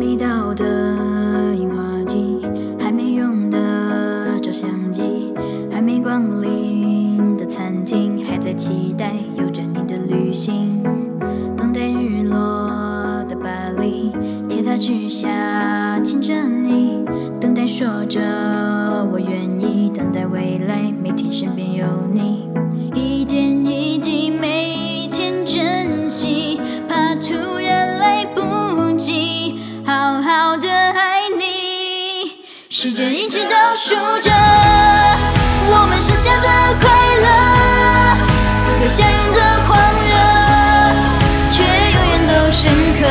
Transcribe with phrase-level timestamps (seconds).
[0.00, 2.38] 没到的樱花季，
[2.78, 5.34] 还没用的照相机，
[5.70, 10.82] 还没光临的餐厅，还在期待有着你的旅行，
[11.54, 14.10] 等待日落的巴黎，
[14.48, 17.04] 铁塔之下亲着你，
[17.38, 18.22] 等待说着
[19.12, 22.48] 我愿意，等待未来每天身边有你，
[32.82, 34.30] 时针一直倒数着
[35.68, 36.48] 我们剩下的
[36.80, 36.88] 快
[37.20, 37.28] 乐，
[38.56, 39.76] 此刻相拥的狂
[40.08, 40.16] 热，
[41.50, 43.04] 却永远都深刻。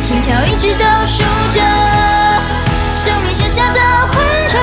[0.00, 1.60] 心跳一直倒数着
[2.94, 3.80] 生命剩下的
[4.14, 4.18] 温
[4.48, 4.56] 热，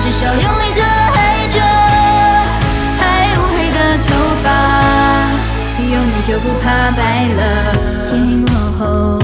[0.00, 1.60] 至少用力的爱着，
[2.98, 4.10] 还乌黑的头
[4.42, 4.50] 发，
[5.78, 7.78] 有你就不怕白了。
[8.02, 9.19] 天黑过后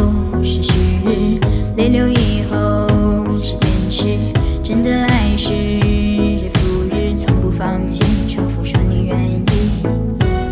[7.59, 9.43] 放弃，重复说你愿意。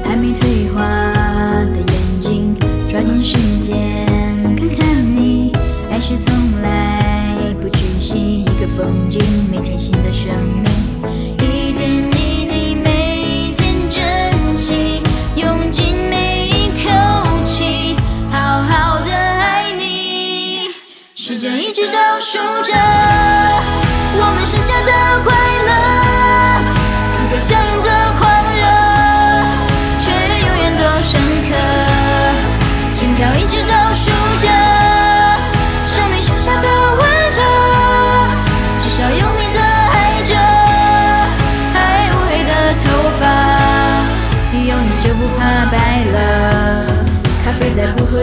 [0.04, 2.54] 还没退化的眼睛，
[2.90, 3.76] 抓紧时间
[4.56, 5.52] 看看你。
[5.90, 6.32] 爱是从
[6.62, 10.32] 来不窒息，一个风景，每天新的生
[10.62, 10.64] 命，
[11.40, 15.02] 一点一滴，每一天珍惜，
[15.36, 16.88] 用尽每一口
[17.44, 17.96] 气，
[18.30, 20.70] 好好的爱你。
[21.14, 22.72] 时针一直倒数着
[24.16, 25.34] 我们剩下的快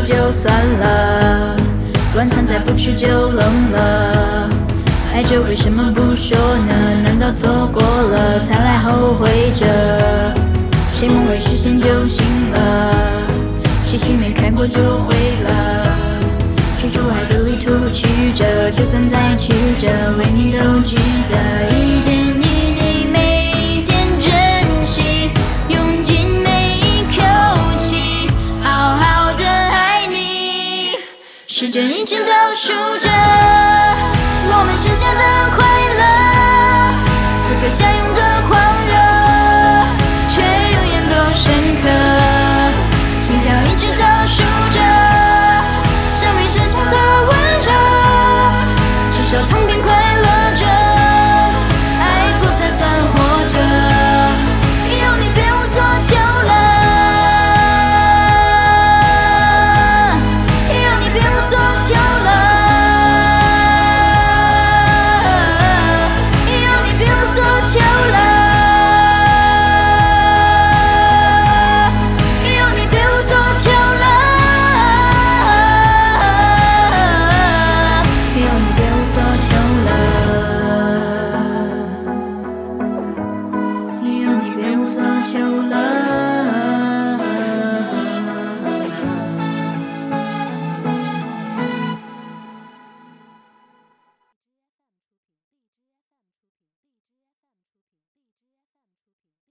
[0.03, 1.55] 就算了，
[2.15, 4.49] 晚餐再不吃就冷了。
[5.13, 6.73] 爱着为什么不说呢？
[7.03, 9.65] 难道错过了才来后悔着？
[10.93, 12.95] 谁梦未实现就醒了？
[13.85, 15.87] 谁心没开过就毁了？
[16.79, 19.87] 追逐爱的旅途曲折，就算再曲折，
[20.17, 20.95] 为你都值
[21.27, 21.35] 得。
[31.61, 33.07] 时针一直倒数着
[34.49, 35.21] 我们剩下的
[35.55, 35.63] 快
[35.93, 36.01] 乐，
[37.39, 38.93] 此刻相拥的狂热，
[40.27, 41.85] 却永远都深刻。
[43.19, 44.41] 心跳一直倒数
[44.71, 44.81] 着
[46.15, 46.97] 生命剩下的
[47.29, 47.29] 温
[47.61, 47.69] 热，
[49.11, 49.61] 至少痛
[85.31, 86.10] 久了。